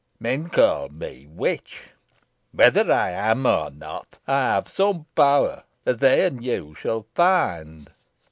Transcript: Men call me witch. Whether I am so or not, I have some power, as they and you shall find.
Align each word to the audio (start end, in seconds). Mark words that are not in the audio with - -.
Men 0.19 0.49
call 0.49 0.89
me 0.89 1.27
witch. 1.29 1.91
Whether 2.53 2.91
I 2.91 3.11
am 3.11 3.43
so 3.43 3.63
or 3.65 3.69
not, 3.69 4.17
I 4.27 4.53
have 4.55 4.67
some 4.67 5.05
power, 5.13 5.63
as 5.85 5.97
they 5.99 6.25
and 6.25 6.43
you 6.43 6.73
shall 6.73 7.05
find. 7.13 7.87